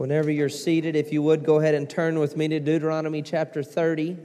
[0.00, 3.62] Whenever you're seated, if you would go ahead and turn with me to Deuteronomy chapter
[3.62, 4.16] 30.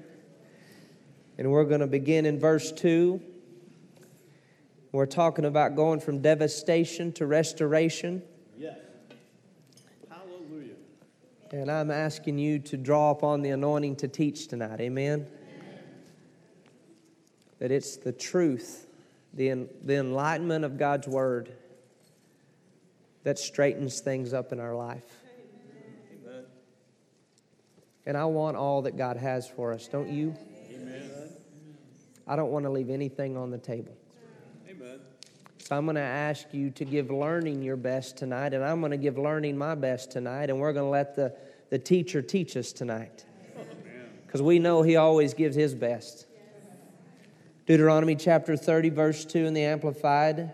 [1.38, 3.22] And we're going to begin in verse 2.
[4.94, 8.24] We're talking about going from devastation to restoration.
[8.58, 8.78] Yes.
[10.10, 10.76] Hallelujah.
[11.52, 14.80] And I'm asking you to draw upon the anointing to teach tonight.
[14.80, 15.28] Amen?
[17.60, 18.88] That it's the truth,
[19.34, 21.52] the, the enlightenment of God's word
[23.24, 25.04] that straightens things up in our life.
[28.06, 30.36] And I want all that God has for us, don't you?
[30.72, 31.12] Amen.
[32.28, 33.96] I don't want to leave anything on the table.
[34.70, 35.00] Amen.
[35.58, 38.92] So I'm going to ask you to give learning your best tonight, and I'm going
[38.92, 41.36] to give learning my best tonight, and we're going to let the,
[41.70, 43.26] the teacher teach us tonight.
[44.26, 46.28] Because we know he always gives his best.
[47.66, 50.54] Deuteronomy chapter 30, verse 2 in the Amplified.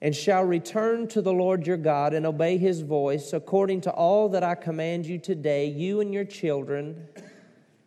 [0.00, 4.28] And shall return to the Lord your God and obey his voice according to all
[4.30, 7.08] that I command you today, you and your children,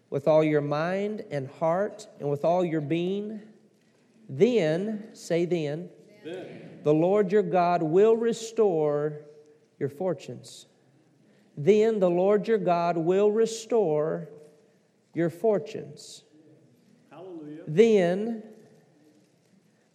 [0.09, 3.41] with all your mind and heart and with all your being.
[4.29, 5.89] Then, say then,
[6.23, 6.79] Then.
[6.83, 9.21] the Lord your God will restore
[9.79, 10.65] your fortunes.
[11.55, 14.29] Then the Lord your God will restore
[15.13, 16.23] your fortunes.
[17.09, 17.63] Hallelujah.
[17.67, 18.43] Then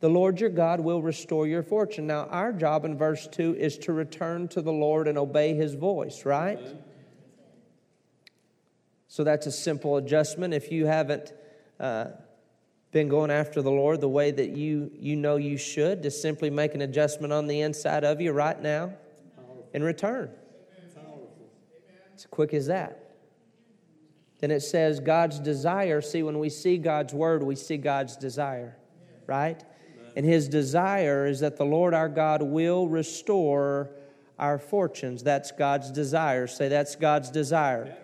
[0.02, 2.08] the Lord your God will restore your fortune.
[2.08, 5.74] Now, our job in verse 2 is to return to the Lord and obey his
[5.74, 6.58] voice, right?
[9.06, 10.54] So that's a simple adjustment.
[10.54, 11.32] If you haven't
[11.78, 12.06] uh,
[12.90, 16.50] been going after the Lord the way that you, you know you should, just simply
[16.50, 18.94] make an adjustment on the inside of you right now
[19.72, 20.32] and return.
[22.12, 23.14] It's quick as that.
[24.40, 26.00] Then it says God's desire.
[26.00, 28.76] See, when we see God's word, we see God's desire,
[29.28, 29.62] right?
[30.16, 33.90] And his desire is that the Lord our God will restore
[34.38, 35.22] our fortunes.
[35.22, 36.46] That's God's desire.
[36.46, 37.96] Say, that's God's desire.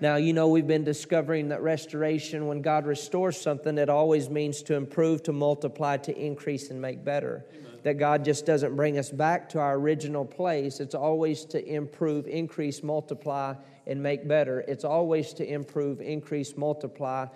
[0.00, 4.62] Now, you know, we've been discovering that restoration, when God restores something, it always means
[4.62, 7.44] to improve, to multiply, to increase, and make better.
[7.82, 10.80] That God just doesn't bring us back to our original place.
[10.80, 13.54] It's always to improve, increase, multiply,
[13.86, 14.64] and make better.
[14.66, 17.26] It's always to improve, increase, multiply,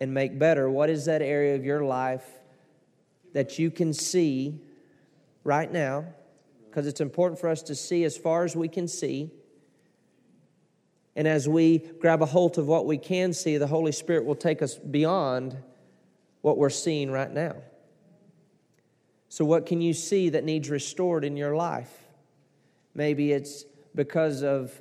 [0.00, 0.68] and make better.
[0.70, 2.24] What is that area of your life
[3.34, 4.58] that you can see
[5.44, 6.06] right now?
[6.64, 9.30] Because it's important for us to see as far as we can see.
[11.14, 14.34] And as we grab a hold of what we can see, the Holy Spirit will
[14.34, 15.56] take us beyond
[16.40, 17.56] what we're seeing right now.
[19.28, 21.92] So, what can you see that needs restored in your life?
[22.94, 23.64] Maybe it's
[23.94, 24.80] because of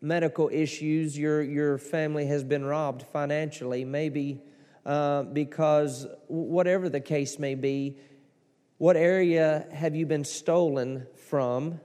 [0.00, 3.84] medical issues, your, your family has been robbed financially.
[3.84, 4.40] Maybe
[4.84, 7.96] uh, because, whatever the case may be,
[8.78, 11.80] what area have you been stolen from?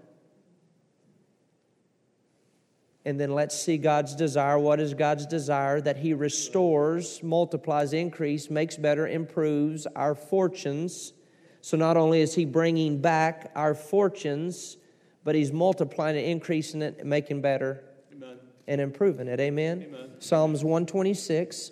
[3.03, 4.57] And then let's see God's desire.
[4.57, 5.79] What is God's desire?
[5.79, 11.13] That He restores, multiplies, increase, makes better, improves our fortunes.
[11.61, 14.77] So not only is He bringing back our fortunes,
[15.23, 17.83] but He's multiplying it, increasing it, making better,
[18.13, 18.37] Amen.
[18.67, 19.39] and improving it.
[19.39, 19.85] Amen?
[19.87, 20.09] Amen.
[20.19, 21.71] Psalms 126.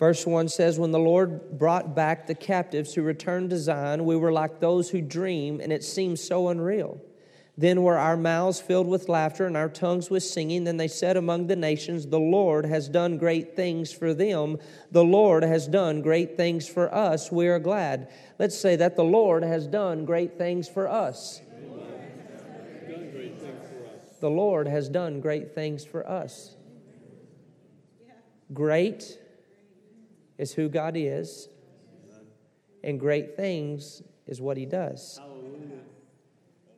[0.00, 4.16] Verse 1 says, When the Lord brought back the captives who returned to Zion, we
[4.16, 6.98] were like those who dream, and it seemed so unreal.
[7.58, 10.64] Then were our mouths filled with laughter and our tongues with singing.
[10.64, 14.56] Then they said among the nations, The Lord has done great things for them.
[14.90, 17.30] The Lord has done great things for us.
[17.30, 18.10] We are glad.
[18.38, 21.42] Let's say that the Lord has done great things for us.
[22.88, 24.18] Done great things for us.
[24.18, 26.56] The Lord has done great things for us.
[28.54, 29.18] Great
[30.40, 31.50] is who God is,
[32.82, 35.20] and great things is what He does.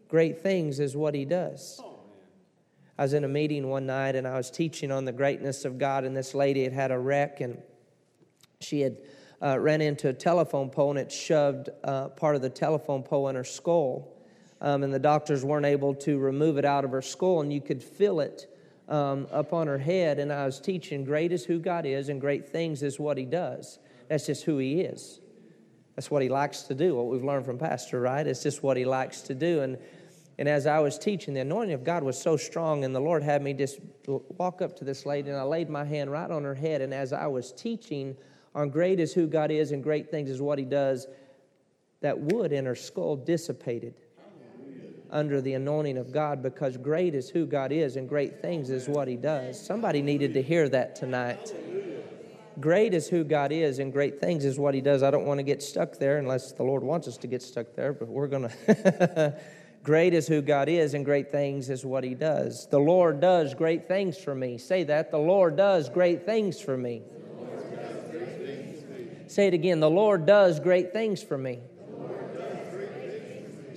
[0.08, 1.80] Great things is what He does.
[2.98, 5.78] I was in a meeting one night and I was teaching on the greatness of
[5.78, 7.62] God, and this lady had had a wreck and
[8.60, 8.98] she had
[9.40, 13.28] uh, ran into a telephone pole and it shoved uh, part of the telephone pole
[13.28, 14.12] in her skull.
[14.60, 17.60] Um, and the doctors weren't able to remove it out of her skull, and you
[17.60, 18.51] could feel it
[18.88, 20.18] um, up on her head.
[20.18, 23.24] And I was teaching, Great is who God is, and great things is what He
[23.24, 23.78] does.
[24.08, 25.20] That's just who He is.
[25.96, 28.26] That's what He likes to do, what we've learned from Pastor, right?
[28.26, 29.60] It's just what He likes to do.
[29.60, 29.78] And
[30.38, 33.22] and as I was teaching, the anointing of God was so strong, and the Lord
[33.22, 36.42] had me just walk up to this lady, and I laid my hand right on
[36.44, 36.80] her head.
[36.80, 38.16] And as I was teaching
[38.54, 41.06] on great is who God is and great things is what He does,
[42.00, 43.94] that wood in her skull dissipated
[45.12, 48.88] under the anointing of God because great is who God is and great things is
[48.88, 49.64] what He does.
[49.64, 51.54] Somebody needed to hear that tonight.
[52.60, 55.02] Great is who God is, and great things is what He does.
[55.02, 57.74] I don't want to get stuck there unless the Lord wants us to get stuck
[57.74, 59.38] there, but we're going to.
[59.82, 62.66] great is who God is, and great things is what He does.
[62.66, 64.58] The Lord does great things for me.
[64.58, 65.10] Say that.
[65.10, 67.02] The Lord does great things for me.
[69.28, 69.80] Say it again.
[69.80, 71.60] The Lord does great things for me.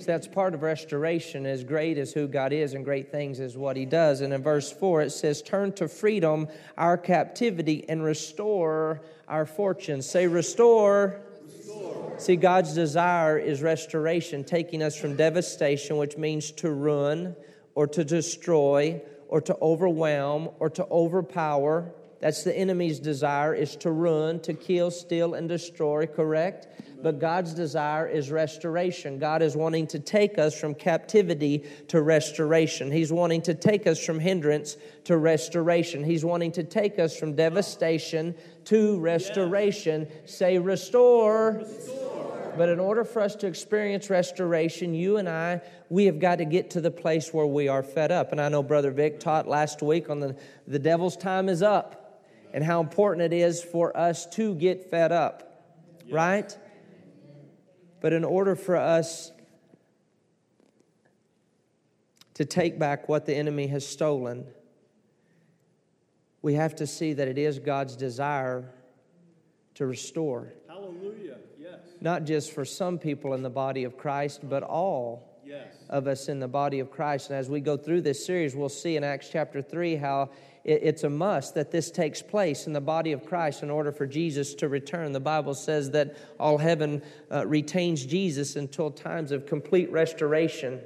[0.06, 1.44] That's part of restoration.
[1.44, 4.20] As great as who God is, and great things is what He does.
[4.20, 6.48] And in verse 4, it says, Turn to freedom
[6.78, 10.08] our captivity and restore our fortunes.
[10.08, 11.20] Say, Restore.
[11.44, 12.14] restore.
[12.18, 17.36] See, God's desire is restoration, taking us from devastation, which means to ruin
[17.74, 23.90] or to destroy or to overwhelm or to overpower that's the enemy's desire is to
[23.90, 26.66] ruin, to kill, steal, and destroy, correct?
[27.06, 29.20] But God's desire is restoration.
[29.20, 32.90] God is wanting to take us from captivity to restoration.
[32.90, 36.02] He's wanting to take us from hindrance to restoration.
[36.02, 40.08] He's wanting to take us from devastation to restoration.
[40.24, 41.60] Say, restore.
[41.62, 42.54] restore.
[42.56, 46.44] But in order for us to experience restoration, you and I, we have got to
[46.44, 48.32] get to the place where we are fed up.
[48.32, 50.34] And I know Brother Vic taught last week on the,
[50.66, 55.12] the devil's time is up and how important it is for us to get fed
[55.12, 55.62] up,
[56.04, 56.12] yes.
[56.12, 56.58] right?
[58.06, 59.32] But in order for us
[62.34, 64.46] to take back what the enemy has stolen,
[66.40, 68.72] we have to see that it is God's desire
[69.74, 70.52] to restore.
[70.68, 71.38] Hallelujah.
[71.58, 71.80] Yes.
[72.00, 75.66] Not just for some people in the body of Christ, but all yes.
[75.88, 77.30] of us in the body of Christ.
[77.30, 80.30] And as we go through this series, we'll see in Acts chapter 3 how
[80.64, 84.04] it's a must that this takes place in the body of Christ in order for
[84.04, 85.12] Jesus to return.
[85.12, 90.80] The Bible says that all heaven uh, retains Jesus until times of complete restoration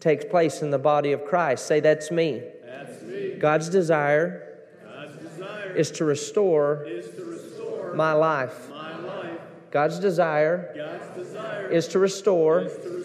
[0.00, 1.66] takes place in the body of Christ.
[1.66, 2.42] Say, That's me.
[2.62, 3.36] That's me.
[3.38, 8.68] God's desire, God's desire is, to restore is to restore my life.
[8.68, 9.40] My life.
[9.70, 13.01] God's desire, God's desire is, to restore is to restore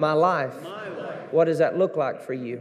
[0.00, 0.62] my life.
[0.62, 1.32] My life.
[1.32, 2.60] What does that look like for you?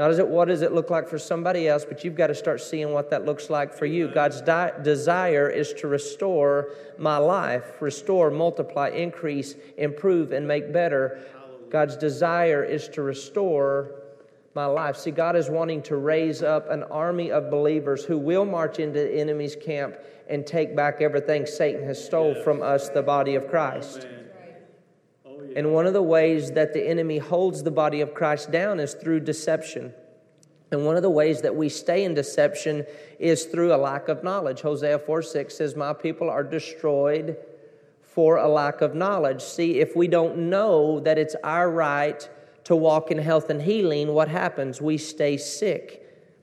[0.00, 2.34] Not as it, what does it look like for somebody else, but you've got to
[2.34, 4.08] start seeing what that looks like for you.
[4.08, 11.20] God's di- desire is to restore my life, restore, multiply, increase, improve, and make better.
[11.68, 13.90] God's desire is to restore
[14.54, 14.96] my life.
[14.96, 19.00] See, God is wanting to raise up an army of believers who will march into
[19.00, 19.96] the enemy's camp
[20.30, 24.06] and take back everything Satan has stole from us, the body of Christ.
[25.56, 28.94] And one of the ways that the enemy holds the body of Christ down is
[28.94, 29.92] through deception.
[30.70, 32.86] And one of the ways that we stay in deception
[33.18, 34.60] is through a lack of knowledge.
[34.60, 37.36] Hosea 4 6 says, My people are destroyed
[38.02, 39.42] for a lack of knowledge.
[39.42, 42.28] See, if we don't know that it's our right
[42.64, 44.80] to walk in health and healing, what happens?
[44.80, 46.00] We stay sick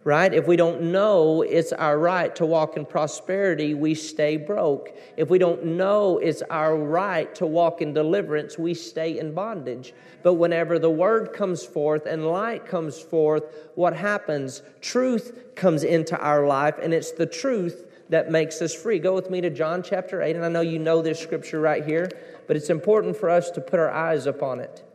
[0.08, 0.34] right?
[0.34, 4.98] If we don't know it's our right to walk in prosperity, we stay broke.
[5.18, 9.94] If we don't know it's our right to walk in deliverance, we stay in bondage.
[10.24, 14.62] But whenever the word comes forth and light comes forth, what happens?
[14.80, 19.00] Truth comes into our life, and it's the truth that makes us free.
[19.00, 21.84] Go with me to John chapter 8, and I know you know this scripture right
[21.84, 22.10] here,
[22.48, 24.86] but it's important for us to put our eyes upon it.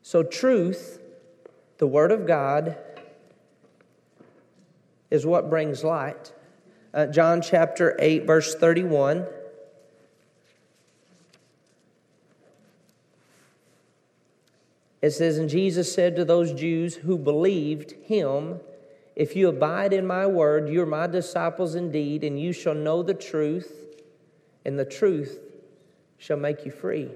[0.00, 0.99] So, truth
[1.80, 2.76] the Word of God
[5.10, 6.30] is what brings light.
[6.92, 9.26] Uh, John chapter 8, verse 31.
[15.00, 18.60] It says, And Jesus said to those Jews who believed him,
[19.16, 23.14] If you abide in my word, you're my disciples indeed, and you shall know the
[23.14, 23.72] truth,
[24.66, 25.40] and the truth
[26.18, 27.08] shall make you free.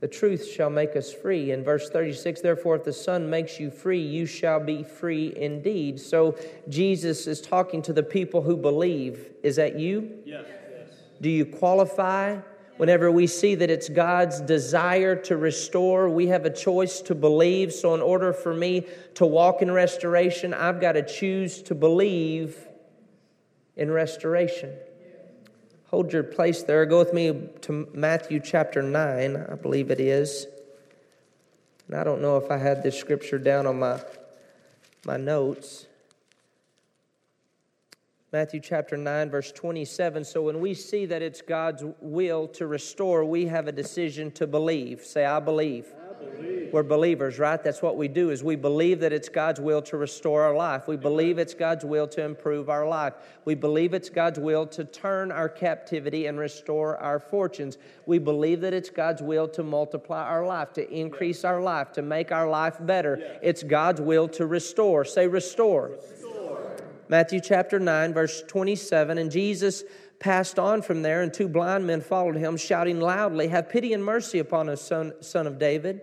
[0.00, 1.50] The truth shall make us free.
[1.50, 6.00] In verse 36, therefore, if the Son makes you free, you shall be free indeed.
[6.00, 6.38] So
[6.68, 9.30] Jesus is talking to the people who believe.
[9.42, 10.18] Is that you?
[10.24, 10.46] Yes.
[11.20, 12.38] Do you qualify?
[12.78, 17.74] Whenever we see that it's God's desire to restore, we have a choice to believe.
[17.74, 22.56] So, in order for me to walk in restoration, I've got to choose to believe
[23.76, 24.70] in restoration.
[25.90, 26.86] Hold your place there.
[26.86, 30.46] Go with me to Matthew chapter 9, I believe it is.
[31.88, 34.00] And I don't know if I had this scripture down on my,
[35.04, 35.88] my notes.
[38.32, 40.24] Matthew chapter 9, verse 27.
[40.24, 44.46] So when we see that it's God's will to restore, we have a decision to
[44.46, 45.02] believe.
[45.02, 45.86] Say, I believe.
[46.08, 46.59] I believe.
[46.72, 47.62] We're believers, right?
[47.62, 50.86] That's what we do is we believe that it's God's will to restore our life.
[50.88, 53.14] We believe it's God's will to improve our life.
[53.44, 57.78] We believe it's God's will to turn our captivity and restore our fortunes.
[58.06, 62.02] We believe that it's God's will to multiply our life, to increase our life, to
[62.02, 63.38] make our life better.
[63.42, 65.04] It's God's will to restore.
[65.04, 65.92] Say restore.
[67.08, 69.82] Matthew chapter 9 verse 27 and Jesus
[70.20, 74.04] passed on from there, and two blind men followed him, shouting loudly, Have pity and
[74.04, 76.02] mercy upon us, son, son of David.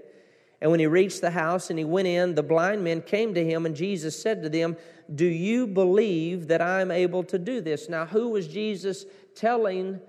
[0.62, 3.44] And when he reached the house and he went in, the blind men came to
[3.46, 4.76] him, and Jesus said to them,
[5.14, 7.90] Do you believe that I am able to do this?
[7.90, 10.00] Now, who was Jesus telling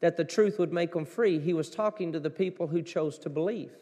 [0.00, 1.38] that the truth would make them free?
[1.38, 3.72] He was talking to the people who chose to believe,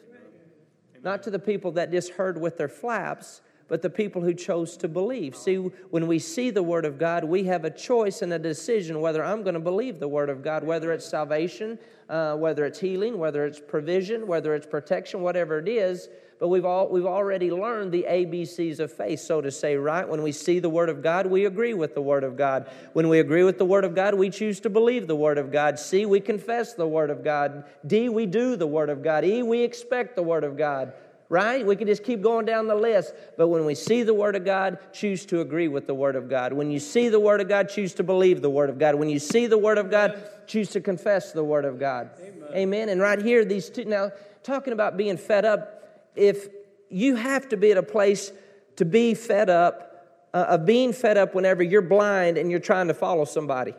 [1.03, 4.75] not to the people that just heard with their flaps but the people who chose
[4.75, 5.33] to believe.
[5.33, 8.99] See, when we see the Word of God, we have a choice and a decision
[8.99, 12.81] whether I'm going to believe the Word of God, whether it's salvation, uh, whether it's
[12.81, 16.09] healing, whether it's provision, whether it's protection, whatever it is.
[16.37, 20.05] But we've, all, we've already learned the ABCs of faith, so to say, right?
[20.05, 22.69] When we see the Word of God, we agree with the Word of God.
[22.91, 25.49] When we agree with the Word of God, we choose to believe the Word of
[25.49, 25.79] God.
[25.79, 27.63] C, we confess the Word of God.
[27.87, 29.23] D, we do the Word of God.
[29.23, 30.91] E, we expect the Word of God
[31.31, 31.65] right?
[31.65, 33.13] We can just keep going down the list.
[33.37, 36.29] But when we see the Word of God, choose to agree with the Word of
[36.29, 36.51] God.
[36.51, 38.95] When you see the Word of God, choose to believe the Word of God.
[38.95, 42.09] When you see the Word of God, choose to confess the Word of God.
[42.19, 42.49] Amen.
[42.53, 42.89] Amen.
[42.89, 44.11] And right here, these two, now,
[44.43, 46.49] talking about being fed up, if
[46.89, 48.33] you have to be at a place
[48.75, 52.89] to be fed up, uh, of being fed up whenever you're blind and you're trying
[52.89, 53.73] to follow somebody.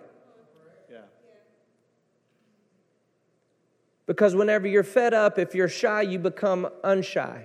[4.12, 7.44] Because whenever you're fed up, if you're shy, you become unshy.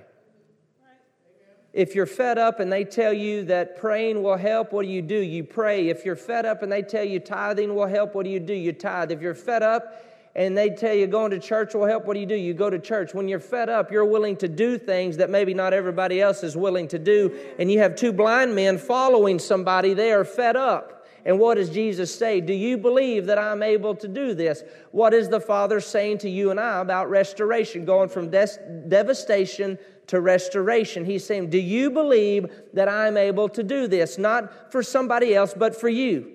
[1.71, 5.01] If you're fed up and they tell you that praying will help, what do you
[5.01, 5.15] do?
[5.15, 5.88] You pray.
[5.88, 8.53] If you're fed up and they tell you tithing will help, what do you do?
[8.53, 9.13] You tithe.
[9.13, 10.03] If you're fed up
[10.36, 12.36] and they tell you going to church will help, what do you do?
[12.36, 13.13] You go to church.
[13.13, 16.57] When you're fed up, you're willing to do things that maybe not everybody else is
[16.57, 17.33] willing to do.
[17.57, 20.96] And you have two blind men following somebody, they are fed up.
[21.27, 22.39] And what does Jesus say?
[22.39, 24.63] Do you believe that I'm able to do this?
[24.91, 28.57] What is the Father saying to you and I about restoration, going from des-
[28.88, 31.03] devastation to restoration?
[31.03, 34.17] He's saying, Do you believe that I'm able to do this?
[34.17, 36.31] Not for somebody else, but for you.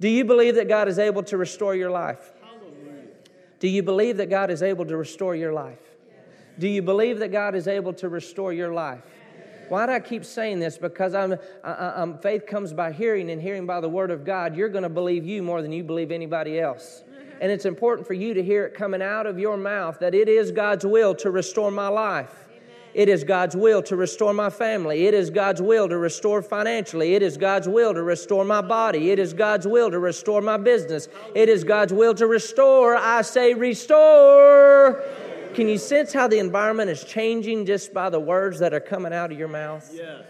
[0.00, 2.30] Do you believe that God is able to restore your life?
[3.58, 5.78] Do you believe that God is able to restore your life?
[6.58, 9.00] Do you believe that God is able to restore your life?
[9.72, 10.76] Why do I keep saying this?
[10.76, 11.32] Because I'm,
[11.64, 14.54] I, I'm, faith comes by hearing, and hearing by the Word of God.
[14.54, 17.04] You're going to believe you more than you believe anybody else.
[17.40, 20.28] And it's important for you to hear it coming out of your mouth that it
[20.28, 22.50] is God's will to restore my life.
[22.92, 25.06] It is God's will to restore my family.
[25.06, 27.14] It is God's will to restore financially.
[27.14, 29.10] It is God's will to restore my body.
[29.10, 31.08] It is God's will to restore my business.
[31.34, 32.94] It is God's will to restore.
[32.94, 35.02] I say, restore.
[35.54, 39.12] Can you sense how the environment is changing just by the words that are coming
[39.12, 39.90] out of your mouth?
[39.92, 40.24] Yes.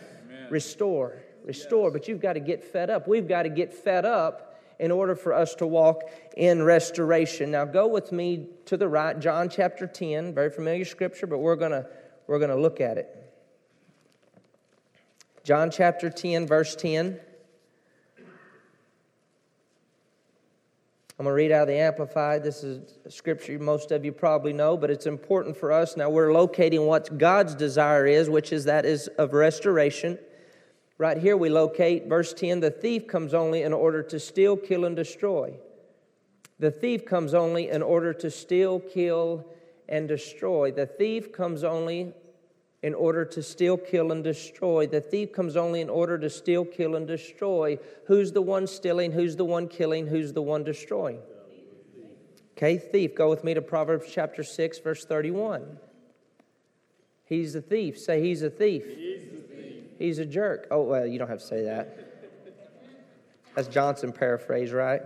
[0.50, 1.88] Restore, restore.
[1.88, 1.92] Yes.
[1.92, 3.06] But you've got to get fed up.
[3.06, 7.52] We've got to get fed up in order for us to walk in restoration.
[7.52, 11.56] Now, go with me to the right, John chapter 10, very familiar scripture, but we're
[11.56, 11.86] going to
[12.26, 13.08] we're going to look at it.
[15.44, 17.20] John chapter 10, verse 10.
[21.22, 22.42] I'm going to read out of the Amplified.
[22.42, 25.96] This is scripture most of you probably know, but it's important for us.
[25.96, 30.18] Now we're locating what God's desire is, which is that is of restoration.
[30.98, 34.84] Right here we locate verse 10 the thief comes only in order to steal, kill,
[34.84, 35.54] and destroy.
[36.58, 39.46] The thief comes only in order to steal, kill,
[39.88, 40.72] and destroy.
[40.72, 42.14] The thief comes only
[42.82, 44.86] in order to steal, kill, and destroy.
[44.86, 47.78] The thief comes only in order to steal, kill, and destroy.
[48.06, 49.12] Who's the one stealing?
[49.12, 50.08] Who's the one killing?
[50.08, 51.20] Who's the one destroying?
[52.56, 53.14] Okay, thief.
[53.14, 55.78] Go with me to Proverbs chapter 6, verse 31.
[57.24, 57.98] He's a thief.
[57.98, 58.84] Say, he's a thief.
[58.84, 59.84] He's a, thief.
[59.98, 60.66] He's a jerk.
[60.70, 62.08] Oh, well, you don't have to say that.
[63.54, 65.02] That's Johnson paraphrase, right?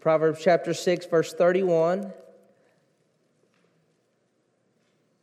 [0.00, 2.12] Proverbs chapter 6, verse 31.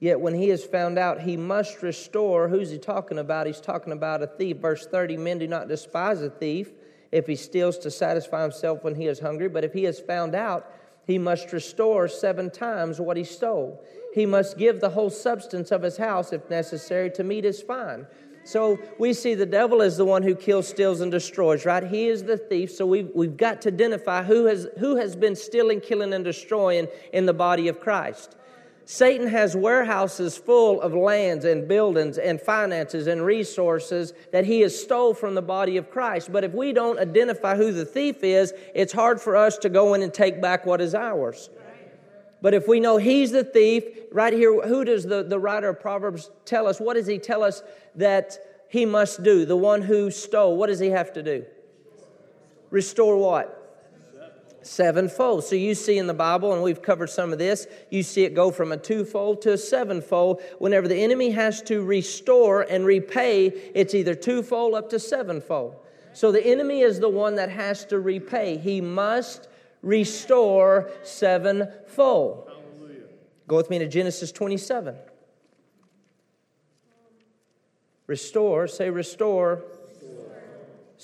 [0.05, 2.47] Yet when he is found out, he must restore.
[2.47, 3.47] Who's he talking about?
[3.47, 4.57] He's talking about a thief.
[4.57, 6.73] Verse 30 Men do not despise a thief
[7.11, 10.35] if he steals to satisfy himself when he is hungry, but if he is found
[10.35, 10.71] out,
[11.07, 13.83] he must restore seven times what he stole.
[14.13, 18.05] He must give the whole substance of his house, if necessary, to meet his fine.
[18.43, 21.83] So we see the devil is the one who kills, steals, and destroys, right?
[21.83, 22.69] He is the thief.
[22.69, 26.89] So we've, we've got to identify who has, who has been stealing, killing, and destroying
[27.11, 28.35] in the body of Christ.
[28.87, 34.79] Satan has warehouses full of lands and buildings and finances and resources that he has
[34.79, 36.31] stole from the body of Christ.
[36.31, 39.95] But if we don't identify who the thief is, it's hard for us to go
[39.95, 41.49] in and take back what is ours.
[42.43, 45.79] But if we know he's the thief, right here, who does the, the writer of
[45.81, 46.79] Proverbs tell us?
[46.79, 47.63] What does he tell us
[47.95, 48.37] that
[48.69, 49.45] he must do?
[49.45, 51.43] The one who stole, what does he have to do?
[52.69, 53.64] Restore what?
[54.65, 55.43] Sevenfold.
[55.43, 58.33] So you see in the Bible, and we've covered some of this, you see it
[58.33, 60.41] go from a twofold to a sevenfold.
[60.59, 65.75] Whenever the enemy has to restore and repay, it's either twofold up to sevenfold.
[66.13, 68.57] So the enemy is the one that has to repay.
[68.57, 69.47] He must
[69.81, 72.49] restore sevenfold.
[72.49, 73.03] Hallelujah.
[73.47, 74.95] Go with me to Genesis 27.
[78.07, 79.63] Restore, say restore.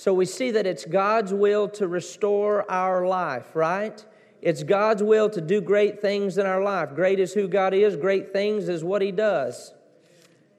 [0.02, 4.04] So we see that it's God's will to restore our life, right?
[4.40, 6.96] It's God's will to do great things in our life.
[6.96, 9.72] Great is who God is, great things is what He does.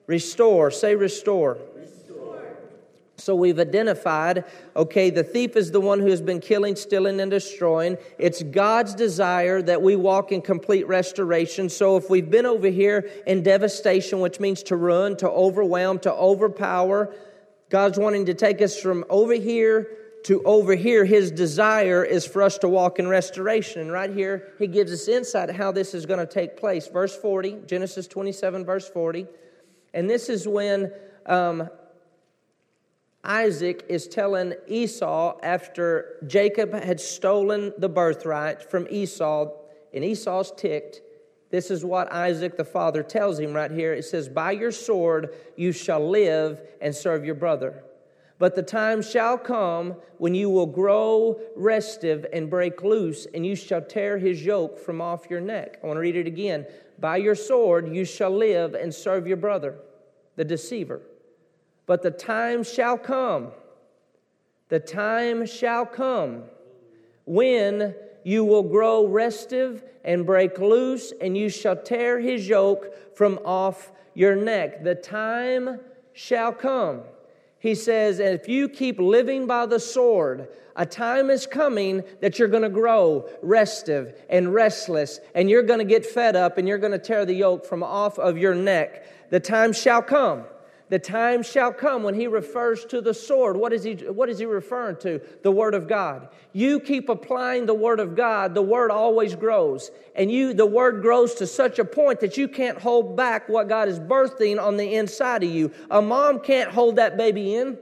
[0.08, 1.58] Restore, say restore.
[3.18, 4.46] So we've identified,
[4.78, 7.98] okay, the thief is the one who has been killing, stealing, and destroying.
[8.18, 11.68] It's God's desire that we walk in complete restoration.
[11.68, 16.14] So if we've been over here in devastation, which means to ruin, to overwhelm, to
[16.14, 17.14] overpower,
[17.74, 21.06] God's wanting to take us from over here to over here.
[21.06, 23.82] His desire is for us to walk in restoration.
[23.82, 26.88] And right here, he gives us insight how this is going to take place.
[26.88, 29.26] Verse 40, Genesis 27, verse 40.
[29.92, 30.92] And this is when
[31.26, 31.68] um,
[33.24, 39.50] Isaac is telling Esau after Jacob had stolen the birthright from Esau,
[39.92, 41.02] and Esau's ticked.
[41.54, 43.94] This is what Isaac the father tells him right here.
[43.94, 47.84] It says, By your sword you shall live and serve your brother.
[48.40, 53.56] But the time shall come when you will grow restive and break loose, and you
[53.56, 55.78] shall tear his yoke from off your neck.
[55.84, 56.66] I want to read it again.
[56.98, 59.76] By your sword you shall live and serve your brother,
[60.36, 61.02] the deceiver.
[61.86, 63.52] But the time shall come,
[64.70, 66.46] the time shall come
[67.28, 67.94] when
[68.24, 73.92] you will grow restive and break loose, and you shall tear his yoke from off
[74.14, 74.84] your neck.
[74.84, 75.80] The time
[76.14, 77.02] shall come.
[77.60, 82.48] He says, if you keep living by the sword, a time is coming that you're
[82.48, 86.78] going to grow restive and restless, and you're going to get fed up, and you're
[86.78, 89.30] going to tear the yoke from off of your neck.
[89.30, 90.44] The time shall come.
[90.94, 93.58] The time shall come when he refers to the sword.
[93.58, 95.20] What is he, what is he referring to?
[95.42, 96.30] The Word of God.
[96.52, 99.90] You keep applying the Word of God, the Word always grows.
[100.16, 103.68] And you, the Word grows to such a point that you can't hold back what
[103.68, 105.72] God is birthing on the inside of you.
[105.90, 107.80] A mom can't hold that baby in.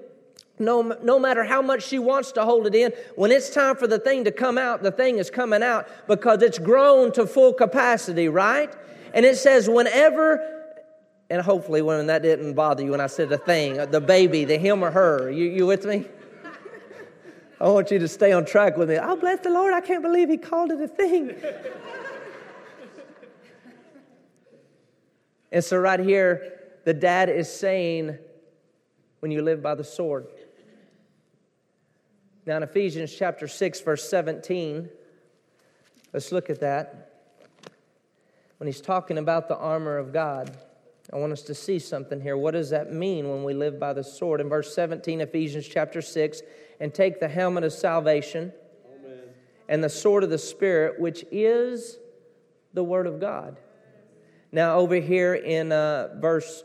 [0.57, 3.87] No, no matter how much she wants to hold it in, when it's time for
[3.87, 7.51] the thing to come out, the thing is coming out because it's grown to full
[7.51, 8.73] capacity, right?
[9.13, 10.60] And it says, whenever
[11.31, 14.57] and hopefully when that didn't bother you when I said the thing, the baby, the
[14.57, 15.31] him or her.
[15.31, 16.03] You, you with me?
[17.57, 18.97] I want you to stay on track with me.
[19.01, 19.73] Oh, bless the Lord.
[19.73, 21.33] I can't believe he called it a thing.
[25.53, 28.17] and so, right here, the dad is saying,
[29.21, 30.27] when you live by the sword.
[32.45, 34.89] Now, in Ephesians chapter 6, verse 17,
[36.11, 37.21] let's look at that.
[38.57, 40.57] When he's talking about the armor of God.
[41.13, 42.37] I want us to see something here.
[42.37, 44.39] What does that mean when we live by the sword?
[44.39, 46.41] In verse 17, Ephesians chapter 6,
[46.79, 48.53] and take the helmet of salvation
[48.95, 49.19] Amen.
[49.67, 51.99] and the sword of the Spirit, which is
[52.73, 53.57] the Word of God.
[54.53, 56.63] Now, over here in uh, verse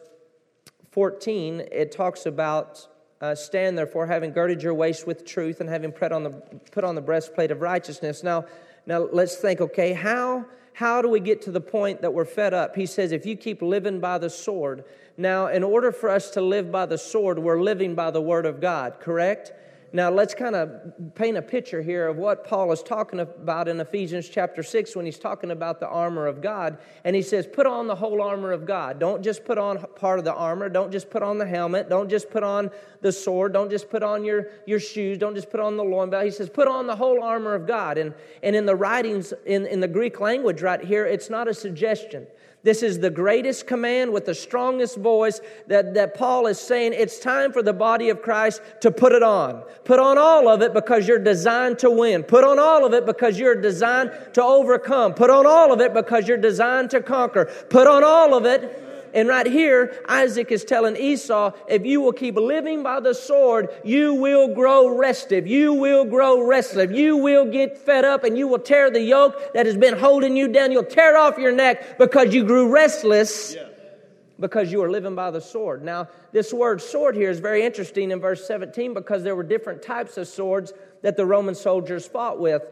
[0.92, 2.86] 14, it talks about
[3.20, 6.30] uh, stand therefore, having girded your waist with truth and having put on the,
[6.70, 8.22] put on the breastplate of righteousness.
[8.22, 8.44] Now,
[8.86, 10.44] now let's think, okay, how
[10.76, 12.76] how do we get to the point that we're fed up?
[12.76, 14.84] He says, if you keep living by the sword.
[15.16, 18.44] Now, in order for us to live by the sword, we're living by the word
[18.44, 19.54] of God, correct?
[19.96, 23.80] Now, let's kind of paint a picture here of what Paul is talking about in
[23.80, 26.76] Ephesians chapter 6 when he's talking about the armor of God.
[27.04, 28.98] And he says, Put on the whole armor of God.
[28.98, 30.68] Don't just put on part of the armor.
[30.68, 31.88] Don't just put on the helmet.
[31.88, 33.54] Don't just put on the sword.
[33.54, 35.16] Don't just put on your, your shoes.
[35.16, 36.26] Don't just put on the loin belt.
[36.26, 37.96] He says, Put on the whole armor of God.
[37.96, 41.54] And, and in the writings, in, in the Greek language right here, it's not a
[41.54, 42.26] suggestion.
[42.62, 47.20] This is the greatest command with the strongest voice that, that Paul is saying it's
[47.20, 49.62] time for the body of Christ to put it on.
[49.84, 52.24] Put on all of it because you're designed to win.
[52.24, 55.14] Put on all of it because you're designed to overcome.
[55.14, 57.44] Put on all of it because you're designed to conquer.
[57.70, 58.85] Put on all of it
[59.16, 63.70] and right here, Isaac is telling Esau, if you will keep living by the sword,
[63.82, 65.46] you will grow restive.
[65.46, 66.90] You will grow restless.
[66.90, 70.36] You will get fed up and you will tear the yoke that has been holding
[70.36, 70.70] you down.
[70.70, 73.54] You'll tear off your neck because you grew restless.
[73.54, 73.68] Yeah
[74.38, 75.82] because you are living by the sword.
[75.82, 79.80] Now, this word sword here is very interesting in verse 17 because there were different
[79.80, 82.62] types of swords that the Roman soldiers fought with.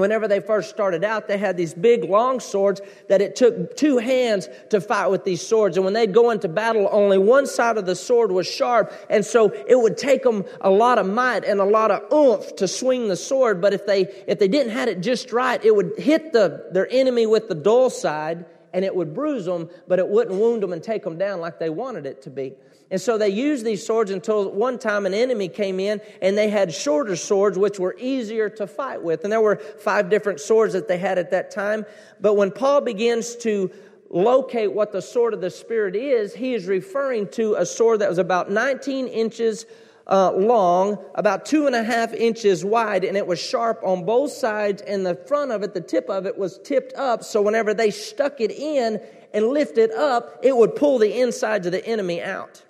[0.00, 3.98] Whenever they first started out, they had these big long swords that it took two
[3.98, 5.76] hands to fight with these swords.
[5.76, 8.92] And when they'd go into battle, only one side of the sword was sharp.
[9.08, 12.56] And so it would take them a lot of might and a lot of oomph
[12.56, 13.60] to swing the sword.
[13.60, 16.88] But if they, if they didn't have it just right, it would hit the, their
[16.90, 20.72] enemy with the dull side and it would bruise them, but it wouldn't wound them
[20.72, 22.54] and take them down like they wanted it to be.
[22.90, 26.48] And so they used these swords until one time an enemy came in and they
[26.48, 29.24] had shorter swords which were easier to fight with.
[29.24, 31.84] And there were five different swords that they had at that time.
[32.20, 33.70] But when Paul begins to
[34.10, 38.08] locate what the sword of the Spirit is, he is referring to a sword that
[38.08, 39.66] was about 19 inches
[40.08, 44.32] uh, long, about two and a half inches wide, and it was sharp on both
[44.32, 44.80] sides.
[44.82, 47.22] And the front of it, the tip of it, was tipped up.
[47.22, 49.00] So whenever they stuck it in
[49.34, 52.62] and lifted up, it would pull the insides of the enemy out.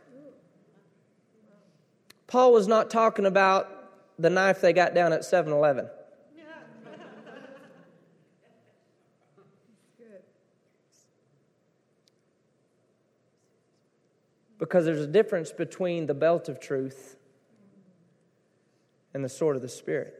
[2.26, 3.72] Paul was not talking about
[4.18, 5.88] the knife they got down at 7 Eleven.
[14.58, 17.17] Because there's a difference between the belt of truth
[19.18, 20.14] and the sword of the Spirit.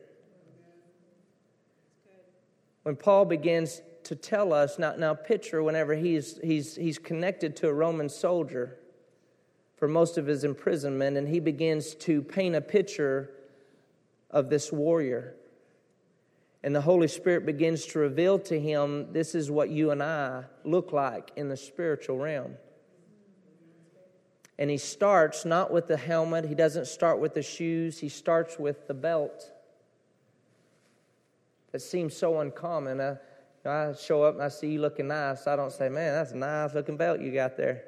[2.83, 7.69] When Paul begins to tell us, now, now picture whenever he's, he's, he's connected to
[7.69, 8.77] a Roman soldier
[9.77, 13.31] for most of his imprisonment, and he begins to paint a picture
[14.33, 15.37] of this warrior.
[16.65, 20.43] And the Holy Spirit begins to reveal to him this is what you and I
[20.65, 22.57] look like in the spiritual realm.
[24.59, 28.59] And he starts not with the helmet, he doesn't start with the shoes, he starts
[28.59, 29.53] with the belt.
[31.73, 33.01] That seems so uncommon.
[33.01, 33.17] I,
[33.65, 35.47] I show up and I see you looking nice.
[35.47, 37.85] I don't say, man, that's a nice looking belt you got there.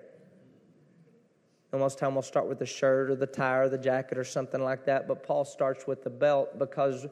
[1.72, 4.24] And most time we'll start with the shirt or the tie or the jacket or
[4.24, 5.08] something like that.
[5.08, 7.06] But Paul starts with the belt because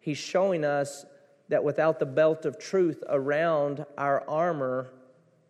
[0.00, 1.04] he's showing us
[1.48, 4.90] that without the belt of truth around our armor,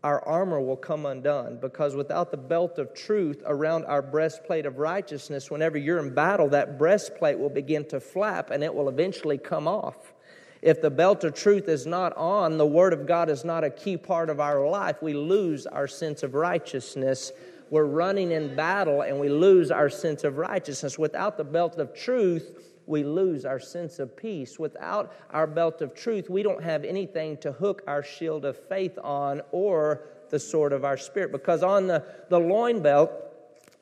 [0.05, 1.59] our armor will come undone.
[1.61, 6.49] Because without the belt of truth around our breastplate of righteousness, whenever you're in battle,
[6.51, 10.13] that breastplate will begin to flap and it will eventually come off.
[10.61, 13.71] If the belt of truth is not on, the Word of God is not a
[13.71, 17.33] key part of our life, we lose our sense of righteousness
[17.73, 20.99] we're running in battle and we lose our sense of righteousness.
[20.99, 24.59] Without the belt of truth, we lose our sense of peace.
[24.59, 28.97] Without our belt of truth, we don't have anything to hook our shield of faith
[29.03, 31.33] on or the sword of our spirit.
[31.33, 33.11] Because on the, the loin belt,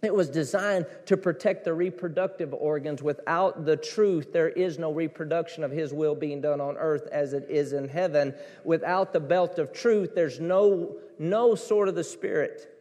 [0.03, 3.03] it was designed to protect the reproductive organs.
[3.03, 7.35] Without the truth, there is no reproduction of His will being done on earth as
[7.35, 8.33] it is in heaven.
[8.65, 12.80] Without the belt of truth, there's no, no sword of the Spirit.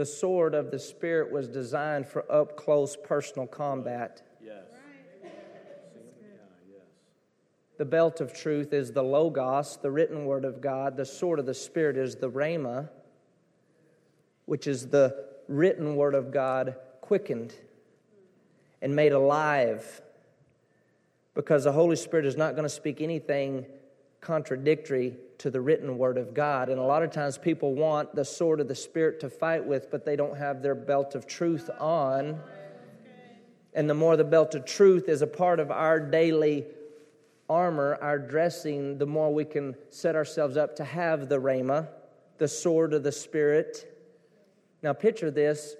[0.00, 4.22] The sword of the Spirit was designed for up close personal combat.
[4.42, 4.64] Yes.
[7.76, 10.96] The belt of truth is the Logos, the written word of God.
[10.96, 12.88] The sword of the Spirit is the Rhema,
[14.46, 17.52] which is the written word of God quickened
[18.80, 20.00] and made alive.
[21.34, 23.66] Because the Holy Spirit is not going to speak anything
[24.22, 26.68] contradictory to the written word of God.
[26.68, 29.90] And a lot of times people want the sword of the Spirit to fight with,
[29.90, 32.38] but they don't have their belt of truth on.
[33.72, 36.66] And the more the belt of truth is a part of our daily
[37.48, 41.88] armor, our dressing, the more we can set ourselves up to have the rhema,
[42.36, 43.86] the sword of the Spirit.
[44.82, 45.74] Now, picture this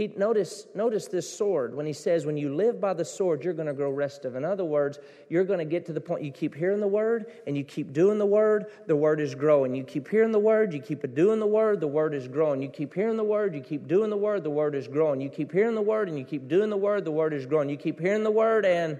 [0.00, 3.52] he, notice, notice this sword when he says, when you live by the sword, you're
[3.52, 4.34] going to grow restive.
[4.34, 7.26] In other words, you're going to get to the point you keep hearing the word
[7.46, 9.74] and you keep doing the word, the word is growing.
[9.74, 12.62] You keep hearing the word, you keep doing the word, the word is growing.
[12.62, 15.20] You keep hearing the word, you keep doing the word, the word is growing.
[15.20, 17.68] You keep hearing the word and you keep doing the word, the word is growing.
[17.68, 18.98] You keep hearing the word and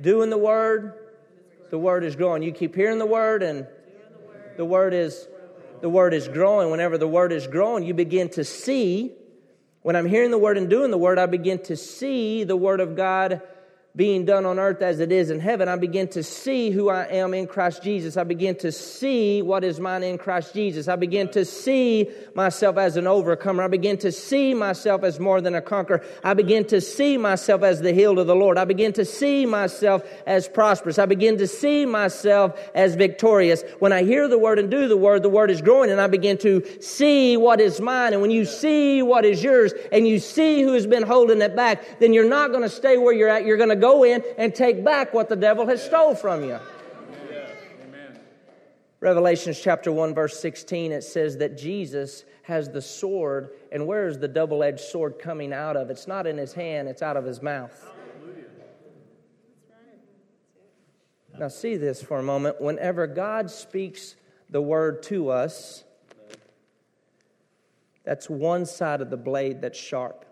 [0.00, 0.94] doing the word,
[1.70, 2.44] the word is growing.
[2.44, 3.66] You keep hearing the word and
[4.56, 5.26] the word is
[5.80, 6.70] the word is growing.
[6.70, 9.12] Whenever the word is growing, you begin to see
[9.86, 12.80] when I'm hearing the word and doing the word, I begin to see the word
[12.80, 13.40] of God
[13.96, 15.68] being done on earth as it is in heaven.
[15.68, 18.18] I begin to see who I am in Christ Jesus.
[18.18, 20.86] I begin to see what is mine in Christ Jesus.
[20.86, 23.62] I begin to see myself as an overcomer.
[23.62, 26.04] I begin to see myself as more than a conqueror.
[26.22, 28.58] I begin to see myself as the healed of the Lord.
[28.58, 30.98] I begin to see myself as prosperous.
[30.98, 33.62] I begin to see myself as victorious.
[33.78, 36.06] When I hear the word and do the word, the word is growing and I
[36.06, 38.12] begin to see what is mine.
[38.12, 41.56] And when you see what is yours and you see who has been holding it
[41.56, 43.46] back, then you're not going to stay where you're at.
[43.46, 46.42] You're going to go go in and take back what the devil has stole from
[46.44, 46.58] you.
[48.98, 54.18] Revelations chapter 1, verse 16, it says that Jesus has the sword, and where is
[54.18, 55.90] the double edged sword coming out of?
[55.90, 57.72] It's not in his hand, it's out of his mouth.
[61.38, 62.60] Now, see this for a moment.
[62.60, 64.16] Whenever God speaks
[64.48, 65.84] the word to us,
[68.04, 70.25] that's one side of the blade that's sharp.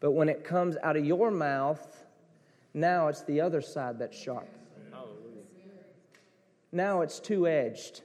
[0.00, 2.04] But when it comes out of your mouth,
[2.72, 4.48] now it's the other side that's sharp.
[6.72, 8.02] Now it's two edged.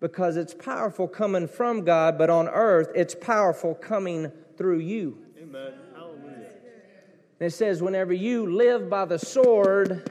[0.00, 5.18] Because it's powerful coming from God, but on earth, it's powerful coming through you.
[5.40, 5.72] Amen.
[5.94, 6.50] Hallelujah.
[7.40, 10.10] And it says, whenever you live by the sword,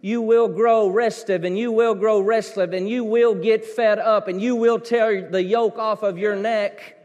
[0.00, 4.28] you will grow restive and you will grow restless and you will get fed up
[4.28, 7.01] and you will tear the yoke off of your neck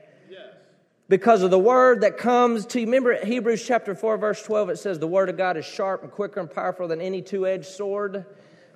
[1.09, 2.85] because of the word that comes to you.
[2.85, 6.11] Remember Hebrews chapter 4, verse 12, it says, The word of God is sharp and
[6.11, 8.25] quicker and powerful than any two edged sword.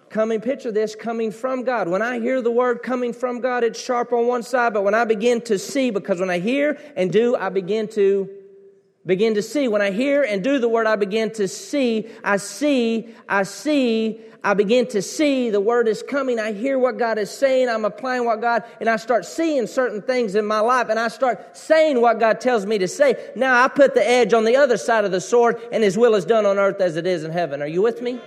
[0.09, 1.87] Coming, picture this coming from God.
[1.87, 4.93] When I hear the word coming from God, it's sharp on one side, but when
[4.93, 8.29] I begin to see, because when I hear and do, I begin to
[9.05, 9.67] begin to see.
[9.67, 12.09] When I hear and do the word, I begin to see.
[12.23, 16.39] I see, I see, I begin to see the word is coming.
[16.39, 17.69] I hear what God is saying.
[17.69, 21.09] I'm applying what God, and I start seeing certain things in my life, and I
[21.09, 23.31] start saying what God tells me to say.
[23.35, 26.15] Now I put the edge on the other side of the sword, and His will
[26.15, 27.61] is done on earth as it is in heaven.
[27.61, 28.19] Are you with me?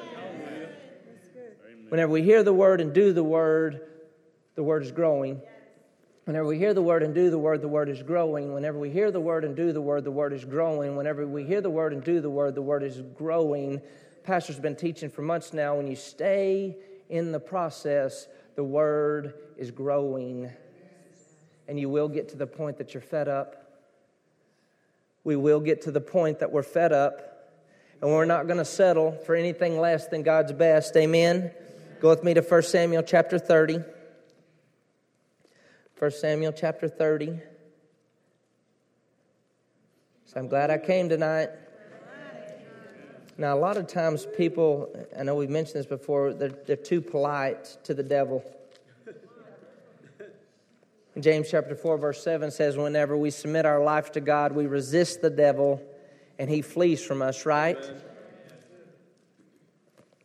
[1.89, 3.81] Whenever we hear the word and do the word,
[4.57, 5.41] the word is growing.
[6.25, 8.55] Whenever we hear the word and do the word, the word is growing.
[8.55, 10.97] Whenever we hear the word and do the word, the word is growing.
[10.97, 13.83] Whenever we hear the word and do the word, the word is growing.
[14.23, 15.77] Pastor's been teaching for months now.
[15.77, 16.77] When you stay
[17.11, 20.51] in the process, the word is growing.
[21.69, 23.83] And you will get to the point that you're fed up.
[25.25, 27.53] We will get to the point that we're fed up.
[28.01, 30.97] And we're not going to settle for anything less than God's best.
[30.97, 31.51] Amen.
[32.01, 33.81] Go with me to 1 Samuel chapter 30.
[36.05, 37.41] 1 Samuel chapter 30.
[40.27, 41.49] So I'm glad I came tonight.
[43.39, 47.01] Now, a lot of times people, I know we've mentioned this before, they're, they're too
[47.01, 48.45] polite to the devil.
[51.19, 55.23] James chapter 4, verse 7 says, Whenever we submit our life to God, we resist
[55.23, 55.83] the devil
[56.39, 57.83] and he flees from us, right?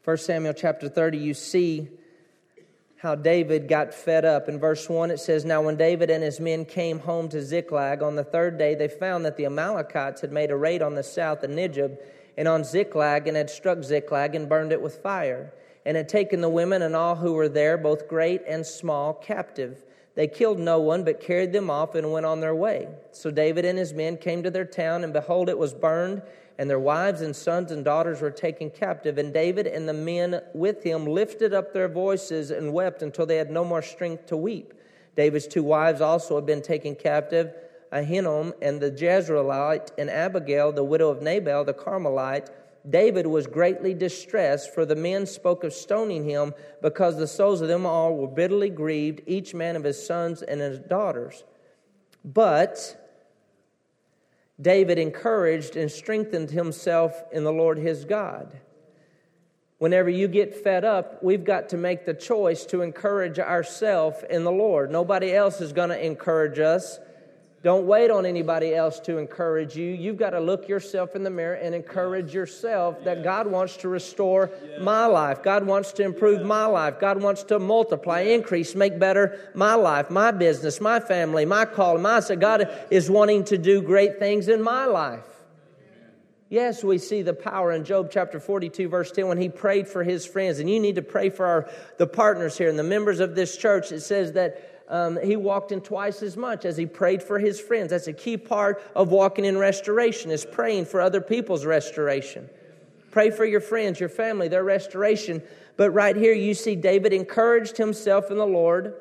[0.03, 1.87] 1 Samuel chapter 30, you see
[2.99, 4.49] how David got fed up.
[4.49, 8.03] In verse 1, it says, Now when David and his men came home to Ziklag
[8.03, 11.03] on the third day, they found that the Amalekites had made a raid on the
[11.03, 11.97] south of Negeb
[12.35, 15.53] and on Ziklag and had struck Ziklag and burned it with fire,
[15.85, 19.85] and had taken the women and all who were there, both great and small, captive.
[20.15, 22.89] They killed no one, but carried them off and went on their way.
[23.13, 26.21] So David and his men came to their town, and behold, it was burned
[26.59, 29.17] and their wives and sons and daughters were taken captive.
[29.17, 33.37] And David and the men with him lifted up their voices and wept until they
[33.37, 34.73] had no more strength to weep.
[35.15, 37.53] David's two wives also had been taken captive
[37.91, 42.49] Ahinoam and the Jezreelite, and Abigail, the widow of Nabal the Carmelite.
[42.87, 47.67] David was greatly distressed, for the men spoke of stoning him, because the souls of
[47.67, 51.43] them all were bitterly grieved, each man of his sons and his daughters.
[52.23, 52.98] But
[54.61, 58.59] David encouraged and strengthened himself in the Lord his God.
[59.77, 64.43] Whenever you get fed up, we've got to make the choice to encourage ourselves in
[64.43, 64.91] the Lord.
[64.91, 66.99] Nobody else is going to encourage us.
[67.61, 69.91] Don't wait on anybody else to encourage you.
[69.91, 73.89] You've got to look yourself in the mirror and encourage yourself that God wants to
[73.89, 75.43] restore my life.
[75.43, 77.01] God wants to improve my life.
[77.01, 81.97] God wants to multiply, increase, make better my life, my business, my family, my call,
[81.97, 85.25] my so God is wanting to do great things in my life.
[86.49, 90.03] Yes, we see the power in Job chapter 42, verse 10, when he prayed for
[90.03, 90.59] his friends.
[90.59, 93.55] And you need to pray for our, the partners here and the members of this
[93.55, 93.91] church.
[93.91, 97.59] It says that um, he walked in twice as much as he prayed for his
[97.59, 97.91] friends.
[97.91, 102.49] That's a key part of walking in restoration, is praying for other people's restoration.
[103.11, 105.43] Pray for your friends, your family, their restoration.
[105.77, 108.95] But right here, you see David encouraged himself in the Lord.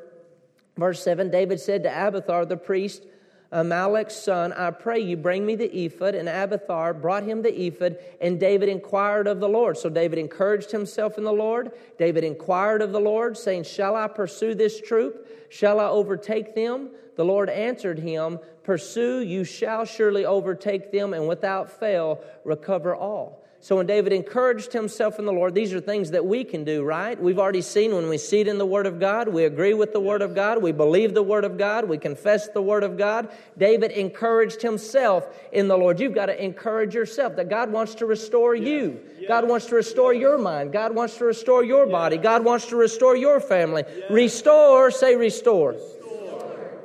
[0.76, 3.04] Verse 7 David said to Abiathar the priest,
[3.50, 6.14] Ahimelech's son, I pray you bring me the ephod.
[6.14, 9.78] And Abiathar brought him the ephod, and David inquired of the Lord.
[9.78, 11.72] So David encouraged himself in the Lord.
[11.98, 15.26] David inquired of the Lord, saying, Shall I pursue this troop?
[15.48, 16.90] Shall I overtake them?
[17.16, 23.42] The Lord answered him, Pursue, you shall surely overtake them, and without fail recover all.
[23.60, 26.84] So when David encouraged himself in the Lord, these are things that we can do,
[26.84, 27.20] right?
[27.20, 29.92] We've already seen when we see it in the Word of God, we agree with
[29.92, 32.96] the Word of God, we believe the Word of God, we confess the Word of
[32.96, 33.28] God.
[33.58, 35.98] David encouraged himself in the Lord.
[35.98, 39.00] You've got to encourage yourself that God wants to restore you.
[39.26, 40.72] God wants to restore your mind.
[40.72, 42.16] God wants to restore your body.
[42.16, 43.82] God wants to restore your family.
[44.08, 45.74] Restore, say restore.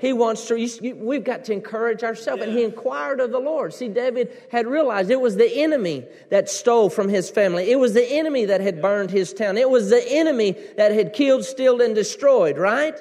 [0.04, 0.56] He wants to,
[0.96, 2.44] we've got to encourage ourselves.
[2.44, 3.74] And he inquired of the Lord.
[3.74, 7.72] See, David had realized it was the enemy that stole from his family.
[7.72, 9.58] It was the enemy that had burned his town.
[9.58, 13.00] It was the enemy that had killed, stealed, and destroyed, right?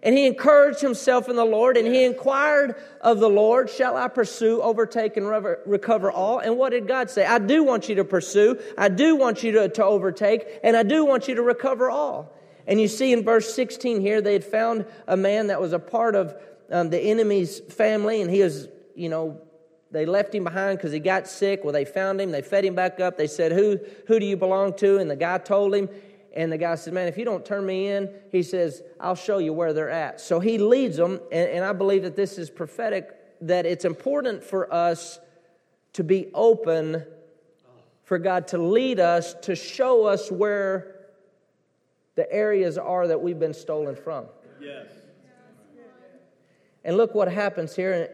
[0.00, 4.06] And he encouraged himself in the Lord and he inquired of the Lord, Shall I
[4.06, 5.28] pursue, overtake, and
[5.66, 6.38] recover all?
[6.38, 7.26] And what did God say?
[7.26, 10.84] I do want you to pursue, I do want you to, to overtake, and I
[10.84, 12.35] do want you to recover all.
[12.66, 15.78] And you see in verse 16 here, they had found a man that was a
[15.78, 16.36] part of
[16.70, 19.40] um, the enemy's family, and he was, you know,
[19.92, 21.62] they left him behind because he got sick.
[21.62, 23.16] Well, they found him, they fed him back up.
[23.16, 24.98] They said, who, who do you belong to?
[24.98, 25.88] And the guy told him,
[26.34, 29.38] and the guy said, Man, if you don't turn me in, he says, I'll show
[29.38, 30.20] you where they're at.
[30.20, 33.08] So he leads them, and, and I believe that this is prophetic,
[33.40, 35.18] that it's important for us
[35.94, 37.04] to be open
[38.04, 40.95] for God to lead us, to show us where
[42.16, 44.26] the areas are that we've been stolen from.
[44.60, 44.88] Yes.
[46.84, 48.08] And look what happens here in,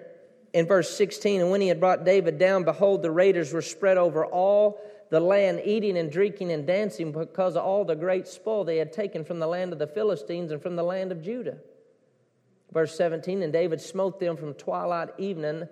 [0.60, 1.40] in verse 16.
[1.40, 5.20] And when he had brought David down, behold, the raiders were spread over all the
[5.20, 9.24] land, eating and drinking and dancing because of all the great spoil they had taken
[9.24, 11.58] from the land of the Philistines and from the land of Judah.
[12.72, 15.68] Verse 17 And David smote them from twilight evening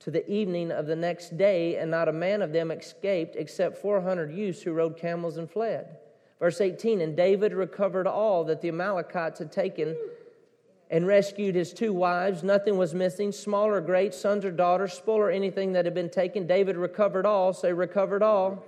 [0.00, 3.78] to the evening of the next day, and not a man of them escaped except
[3.78, 5.96] 400 youths who rode camels and fled.
[6.38, 9.96] Verse 18 And David recovered all that the Amalekites had taken
[10.90, 12.42] and rescued his two wives.
[12.42, 16.10] Nothing was missing, small or great, sons or daughters, spoil or anything that had been
[16.10, 16.46] taken.
[16.46, 17.52] David recovered all.
[17.52, 18.64] Say, recovered all.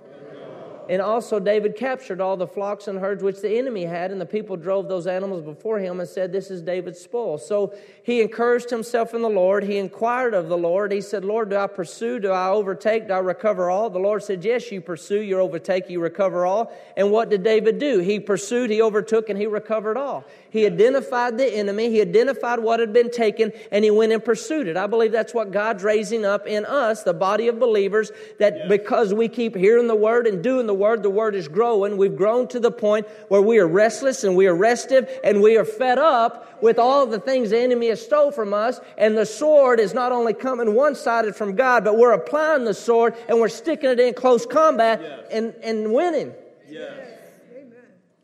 [0.89, 4.25] And also, David captured all the flocks and herds which the enemy had, and the
[4.25, 7.37] people drove those animals before him and said, This is David's spoil.
[7.37, 7.73] So
[8.03, 9.63] he encouraged himself in the Lord.
[9.63, 10.91] He inquired of the Lord.
[10.91, 12.19] He said, Lord, do I pursue?
[12.19, 13.07] Do I overtake?
[13.07, 13.89] Do I recover all?
[13.89, 16.71] The Lord said, Yes, you pursue, you overtake, you recover all.
[16.95, 17.99] And what did David do?
[17.99, 20.23] He pursued, he overtook, and he recovered all.
[20.49, 24.67] He identified the enemy, he identified what had been taken, and he went and pursued
[24.67, 24.77] it.
[24.77, 28.65] I believe that's what God's raising up in us, the body of believers, that yes.
[28.69, 31.97] because we keep hearing the word and doing the word, the word is growing.
[31.97, 35.57] We've grown to the point where we are restless and we are restive and we
[35.57, 38.79] are fed up with all the things the enemy has stole from us.
[38.97, 42.73] And the sword is not only coming one sided from God, but we're applying the
[42.73, 45.27] sword and we're sticking it in close combat yes.
[45.31, 46.33] and, and winning.
[46.69, 47.17] Yes.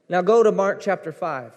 [0.10, 1.52] Now go to Mark chapter 5.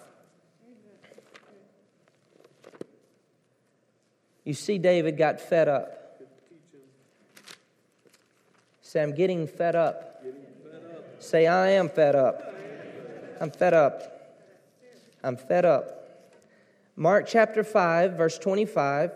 [4.44, 6.22] You see, David got fed up.
[8.80, 10.15] Say, I'm getting fed up.
[11.18, 12.54] Say, I am fed up.
[13.40, 14.12] I'm fed up.
[15.22, 15.96] I'm fed up.
[16.94, 19.12] Mark chapter 5, verse 25.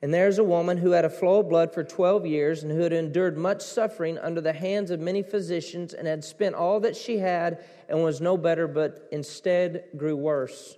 [0.00, 2.80] And there's a woman who had a flow of blood for 12 years and who
[2.82, 6.96] had endured much suffering under the hands of many physicians and had spent all that
[6.96, 10.76] she had and was no better, but instead grew worse.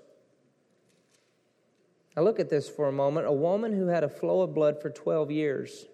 [2.17, 3.27] Now, look at this for a moment.
[3.27, 5.87] A woman who had a flow of blood for 12 years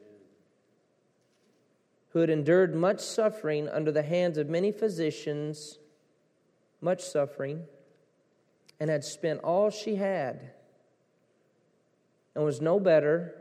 [2.17, 5.79] who had endured much suffering under the hands of many physicians,
[6.81, 7.63] much suffering,
[8.81, 10.41] and had spent all she had
[12.35, 13.35] and was no better,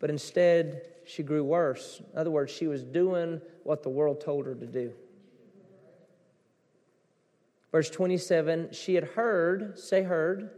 [0.00, 2.02] but instead she grew worse.
[2.12, 4.92] In other words, she was doing what the world told her to do.
[7.70, 10.50] Verse 27 she had heard, say, heard,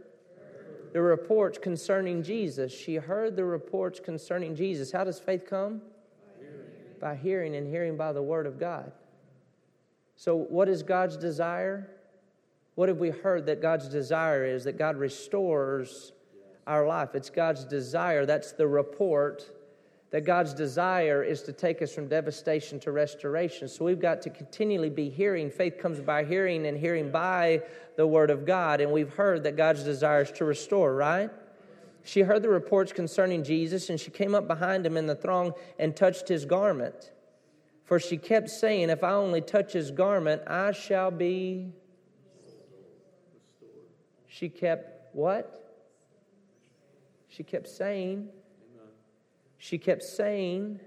[0.93, 2.73] the reports concerning Jesus.
[2.73, 4.91] She heard the reports concerning Jesus.
[4.91, 5.83] How does faith come?
[6.99, 8.91] By hearing, and hearing by the Word of God.
[10.15, 11.89] So, what is God's desire?
[12.75, 14.63] What have we heard that God's desire is?
[14.65, 16.11] That God restores
[16.67, 17.15] our life.
[17.15, 18.25] It's God's desire.
[18.25, 19.49] That's the report.
[20.11, 23.67] That God's desire is to take us from devastation to restoration.
[23.67, 25.49] So we've got to continually be hearing.
[25.49, 27.61] Faith comes by hearing, and hearing by
[27.97, 28.81] the Word of God.
[28.81, 31.29] And we've heard that God's desire is to restore, right?
[32.05, 35.53] She heard the reports concerning Jesus, and she came up behind him in the throng
[35.79, 37.11] and touched his garment.
[37.83, 41.73] For she kept saying, If I only touch his garment, I shall be.
[44.27, 45.75] She kept what?
[47.27, 48.29] She kept saying.
[49.57, 50.81] She kept saying.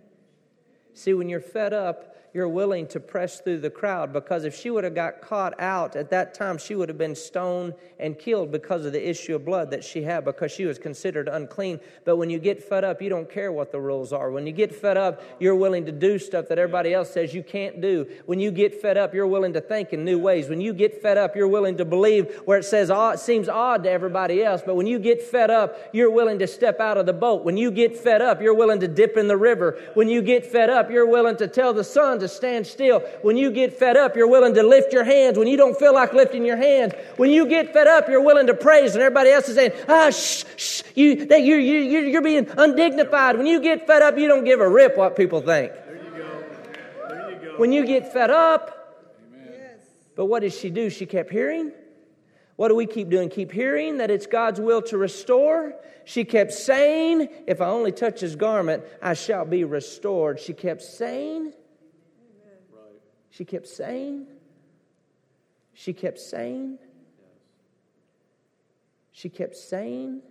[0.94, 4.70] See, when you're fed up, you're willing to press through the crowd because if she
[4.70, 8.52] would have got caught out at that time, she would have been stoned and killed
[8.52, 11.80] because of the issue of blood that she had because she was considered unclean.
[12.04, 14.30] But when you get fed up, you don't care what the rules are.
[14.30, 17.42] When you get fed up, you're willing to do stuff that everybody else says you
[17.42, 18.06] can't do.
[18.26, 20.48] When you get fed up, you're willing to think in new ways.
[20.48, 23.48] When you get fed up, you're willing to believe where it says oh, it seems
[23.48, 24.62] odd to everybody else.
[24.64, 27.44] But when you get fed up, you're willing to step out of the boat.
[27.44, 29.76] When you get fed up, you're willing to dip in the river.
[29.94, 33.00] When you get fed up, you're willing to tell the sun to stand still.
[33.22, 35.38] When you get fed up, you're willing to lift your hands.
[35.38, 38.46] When you don't feel like lifting your hands, when you get fed up, you're willing
[38.46, 42.00] to praise, and everybody else is saying, "Ah, shh, shh, you, that you, you, you,
[42.00, 45.40] you're being undignified." When you get fed up, you don't give a rip what people
[45.40, 45.72] think.
[45.72, 47.08] There you go.
[47.08, 47.58] There you go.
[47.58, 48.74] When you get fed up,
[50.16, 50.90] but what did she do?
[50.90, 51.72] She kept hearing.
[52.56, 53.28] What do we keep doing?
[53.28, 55.76] Keep hearing that it's God's will to restore.
[56.04, 60.40] She kept saying, If I only touch his garment, I shall be restored.
[60.40, 61.52] She kept saying,
[63.30, 64.26] She kept saying,
[65.74, 66.78] She kept saying,
[69.12, 70.22] She kept saying.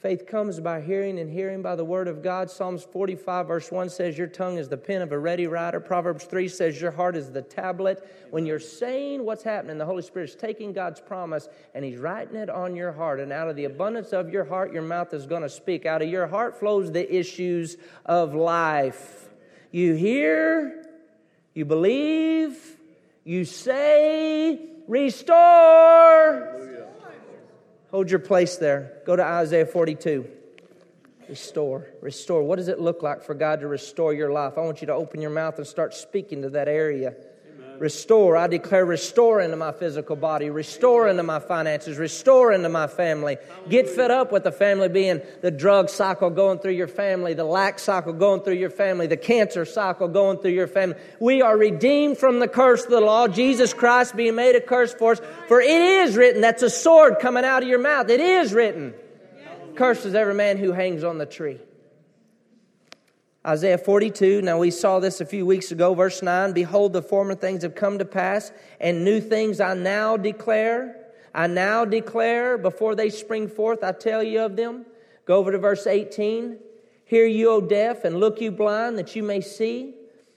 [0.00, 2.50] Faith comes by hearing, and hearing by the word of God.
[2.50, 5.78] Psalms 45, verse 1 says, Your tongue is the pen of a ready writer.
[5.78, 8.08] Proverbs 3 says, Your heart is the tablet.
[8.30, 12.36] When you're saying what's happening, the Holy Spirit is taking God's promise and He's writing
[12.36, 13.20] it on your heart.
[13.20, 15.84] And out of the abundance of your heart, your mouth is going to speak.
[15.84, 17.76] Out of your heart flows the issues
[18.06, 19.28] of life.
[19.70, 20.79] You hear,
[21.54, 22.56] you believe,
[23.24, 26.56] you say, Restore.
[27.90, 29.00] Hold your place there.
[29.06, 30.28] Go to Isaiah 42.
[31.28, 31.86] Restore.
[32.00, 32.42] Restore.
[32.42, 34.54] What does it look like for God to restore your life?
[34.56, 37.14] I want you to open your mouth and start speaking to that area.
[37.80, 38.36] Restore.
[38.36, 43.38] I declare restore into my physical body, restore into my finances, restore into my family.
[43.70, 47.44] Get fed up with the family being the drug cycle going through your family, the
[47.44, 50.96] lack cycle going through your family, the cancer cycle going through your family.
[51.20, 54.92] We are redeemed from the curse of the law, Jesus Christ being made a curse
[54.92, 55.22] for us.
[55.48, 58.10] For it is written, that's a sword coming out of your mouth.
[58.10, 58.92] It is written.
[59.74, 61.58] Cursed is every man who hangs on the tree.
[63.50, 67.34] Isaiah 42, now we saw this a few weeks ago, verse 9 Behold, the former
[67.34, 71.08] things have come to pass, and new things I now declare.
[71.34, 74.86] I now declare before they spring forth, I tell you of them.
[75.24, 76.60] Go over to verse 18.
[77.04, 79.94] Hear you, O deaf, and look you blind, that you may see.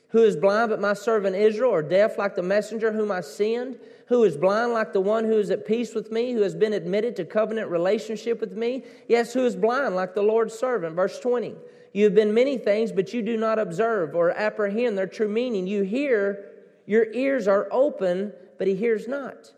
[0.08, 3.78] Who is blind but my servant Israel, or deaf like the messenger whom I send?
[4.08, 6.74] Who is blind like the one who is at peace with me, who has been
[6.74, 8.84] admitted to covenant relationship with me?
[9.08, 10.96] Yes, who is blind like the Lord's servant?
[10.96, 11.54] Verse 20.
[11.94, 15.68] You have been many things, but you do not observe or apprehend their true meaning.
[15.68, 16.46] You hear,
[16.86, 19.54] your ears are open, but he hears not.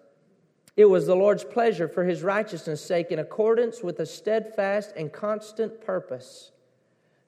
[0.75, 5.11] It was the Lord's pleasure for his righteousness' sake, in accordance with a steadfast and
[5.11, 6.51] constant purpose,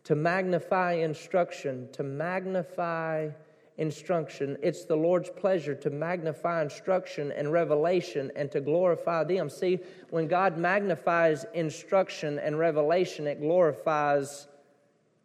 [0.04, 3.30] to magnify instruction, to magnify
[3.78, 4.58] instruction.
[4.62, 9.50] It's the Lord's pleasure to magnify instruction and revelation and to glorify them.
[9.50, 9.80] See,
[10.10, 14.47] when God magnifies instruction and revelation, it glorifies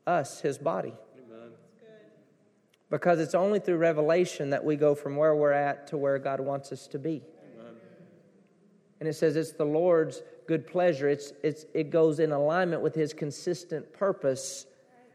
[0.06, 0.94] us, his body.
[2.90, 6.40] Because it's only through revelation that we go from where we're at to where God
[6.40, 7.22] wants us to be.
[9.00, 11.08] And it says it's the Lord's good pleasure.
[11.08, 14.66] It's, it's, it goes in alignment with his consistent purpose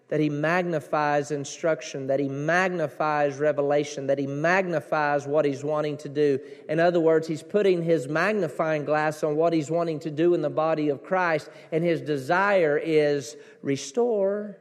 [0.09, 6.09] that he magnifies instruction, that he magnifies revelation, that he magnifies what he's wanting to
[6.09, 6.39] do.
[6.69, 10.41] In other words, he's putting his magnifying glass on what he's wanting to do in
[10.41, 14.57] the body of Christ, and his desire is restore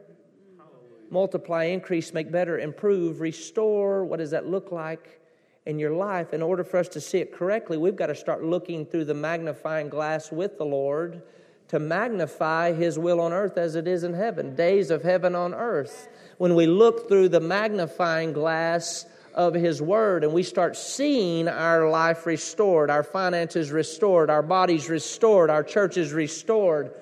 [1.11, 4.05] multiply, increase, make better, improve, restore.
[4.05, 5.21] What does that look like
[5.65, 6.33] in your life?
[6.33, 9.15] In order for us to see it correctly, we've got to start looking through the
[9.15, 11.23] magnifying glass with the Lord
[11.69, 15.55] to magnify His will on earth as it is in heaven, days of heaven on
[15.55, 16.09] earth.
[16.39, 21.91] When we look through the magnifying glass of His Word and we start seeing our
[21.91, 26.93] life restored, our finances restored, our bodies restored, our churches restored.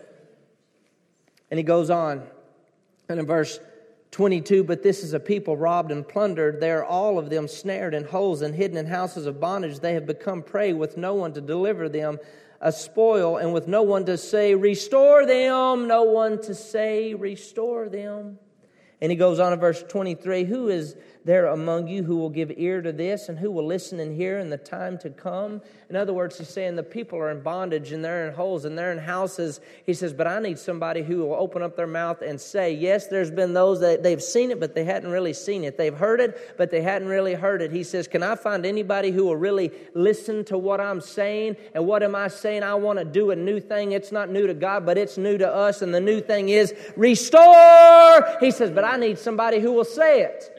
[1.51, 2.23] And He goes on.
[3.09, 3.61] And in verse
[4.15, 6.61] 22 But this is a people robbed and plundered.
[6.61, 9.81] They are all of them snared in holes and hidden in houses of bondage.
[9.81, 12.21] They have become prey with no one to deliver them,
[12.61, 17.89] a spoil, and with no one to say, Restore them, no one to say, Restore
[17.89, 18.39] them.
[19.01, 22.53] And he goes on in verse 23 Who is there among you who will give
[22.57, 25.63] ear to this and who will listen and hear in the time to come?
[25.89, 28.77] In other words, he's saying the people are in bondage and they're in holes and
[28.77, 29.61] they're in houses.
[29.87, 33.07] He says, But I need somebody who will open up their mouth and say, Yes,
[33.07, 35.79] there's been those that they've seen it, but they hadn't really seen it.
[35.79, 37.71] They've heard it, but they hadn't really heard it.
[37.71, 41.57] He says, Can I find anybody who will really listen to what I'm saying?
[41.75, 42.63] And what am I saying?
[42.63, 43.93] I want to do a new thing.
[43.93, 45.83] It's not new to God, but it's new to us.
[45.83, 48.37] And the new thing is restore.
[48.41, 50.54] He says, But I need somebody who will say it.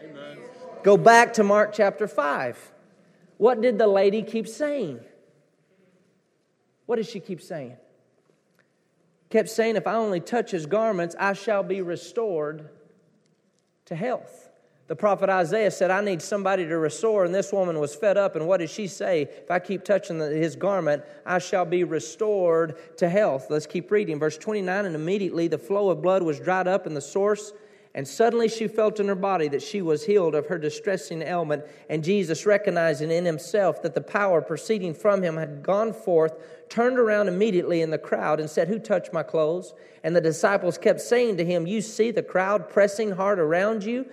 [0.85, 2.71] Go back to Mark chapter 5.
[3.37, 4.99] What did the lady keep saying?
[6.85, 7.75] What did she keep saying?
[9.31, 12.69] Kept saying, If I only touch his garments, I shall be restored
[13.85, 14.51] to health.
[14.85, 17.25] The prophet Isaiah said, I need somebody to restore.
[17.25, 18.35] And this woman was fed up.
[18.35, 19.23] And what did she say?
[19.23, 23.47] If I keep touching the, his garment, I shall be restored to health.
[23.49, 24.19] Let's keep reading.
[24.19, 27.53] Verse 29 And immediately the flow of blood was dried up in the source.
[27.95, 31.63] And suddenly she felt in her body that she was healed of her distressing ailment.
[31.89, 36.33] And Jesus, recognizing in himself that the power proceeding from him had gone forth,
[36.67, 39.73] turned around immediately in the crowd and said, Who touched my clothes?
[40.03, 44.05] And the disciples kept saying to him, You see the crowd pressing hard around you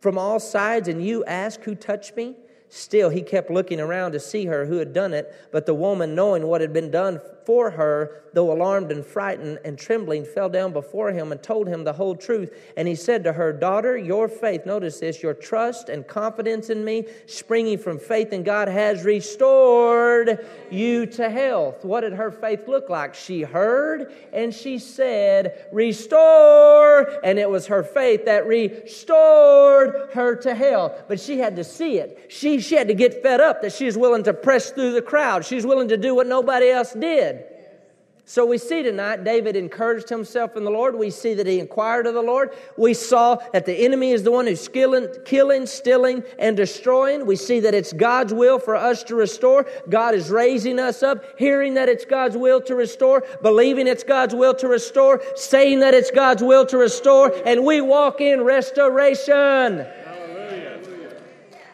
[0.00, 2.36] from all sides, and you ask, Who touched me?
[2.68, 5.34] Still, he kept looking around to see her who had done it.
[5.50, 9.78] But the woman, knowing what had been done for her, though alarmed and frightened and
[9.78, 12.52] trembling, fell down before him and told him the whole truth.
[12.76, 16.84] And he said to her, Daughter, your faith, notice this, your trust and confidence in
[16.84, 21.84] me, springing from faith in God, has restored you to health.
[21.84, 23.14] What did her faith look like?
[23.14, 27.20] She heard and she said, Restore.
[27.24, 31.04] And it was her faith that restored her to health.
[31.08, 32.26] But she had to see it.
[32.28, 35.02] She, she had to get fed up that she was willing to press through the
[35.02, 35.44] crowd.
[35.44, 37.33] She's willing to do what nobody else did.
[38.26, 40.94] So we see tonight David encouraged himself in the Lord.
[40.94, 42.54] We see that he inquired of the Lord.
[42.78, 47.26] We saw that the enemy is the one who's killing, killing, stealing, and destroying.
[47.26, 49.66] We see that it's God's will for us to restore.
[49.90, 54.34] God is raising us up, hearing that it's God's will to restore, believing it's God's
[54.34, 59.84] will to restore, saying that it's God's will to restore, and we walk in restoration.
[59.84, 60.80] Hallelujah.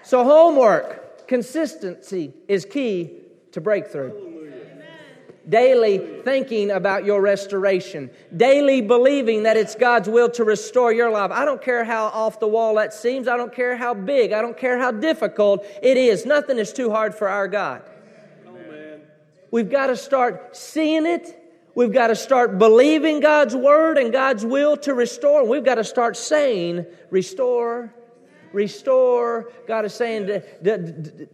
[0.02, 3.12] So homework, consistency is key
[3.52, 4.29] to breakthrough
[5.50, 11.30] daily thinking about your restoration, daily believing that it's God's will to restore your life.
[11.30, 14.40] I don't care how off the wall that seems, I don't care how big, I
[14.40, 16.24] don't care how difficult it is.
[16.24, 17.82] Nothing is too hard for our God.
[19.50, 21.36] We've got to start seeing it.
[21.74, 25.44] We've got to start believing God's word and God's will to restore.
[25.46, 27.92] We've got to start saying, Restore,
[28.52, 29.50] restore.
[29.66, 30.26] God is saying,
[30.62, 31.32] Did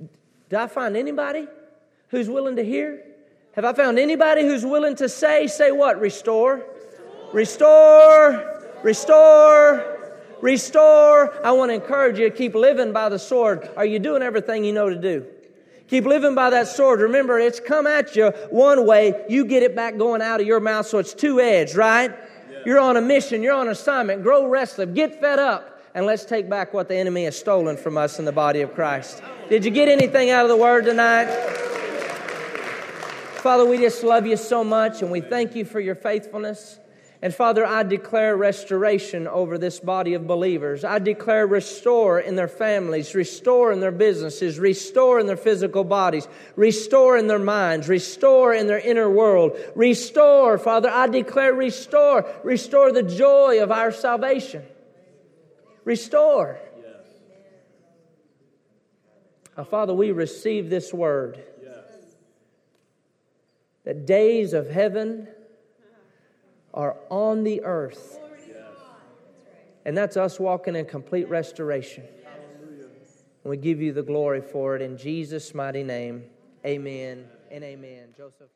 [0.57, 1.47] I find anybody
[2.09, 3.03] who's willing to hear?
[3.57, 5.99] Have I found anybody who's willing to say, say what?
[5.99, 6.63] Restore.
[7.33, 8.63] Restore.
[8.83, 10.13] Restore.
[10.43, 11.43] Restore.
[11.43, 13.71] I want to encourage you to keep living by the sword.
[13.75, 15.25] Are you doing everything you know to do?
[15.89, 17.01] Keep living by that sword.
[17.01, 20.61] Remember, it's come at you one way, you get it back going out of your
[20.61, 22.15] mouth, so it's two edged, right?
[22.67, 24.23] You're on a mission, you're on assignment.
[24.23, 27.97] Grow restless, get fed up, and let's take back what the enemy has stolen from
[27.97, 29.23] us in the body of Christ.
[29.49, 31.76] Did you get anything out of the word tonight?
[33.47, 36.81] Father, we just love you so much and we thank you for your faithfulness.
[37.23, 40.83] And Father, I declare restoration over this body of believers.
[40.83, 46.27] I declare restore in their families, restore in their businesses, restore in their physical bodies,
[46.57, 49.57] restore in their minds, restore in their inner world.
[49.77, 52.29] Restore, Father, I declare restore.
[52.43, 54.65] Restore the joy of our salvation.
[55.85, 56.59] Restore.
[56.83, 57.07] Yes.
[59.57, 61.45] Now, Father, we receive this word
[63.87, 65.29] that days of heaven
[66.75, 68.19] are on the earth.
[69.87, 72.05] And that's us walking in complete restoration.
[73.45, 76.25] And we give you the glory for it in Jesus' mighty name.
[76.67, 78.09] Amen and amen.
[78.17, 78.49] Joseph.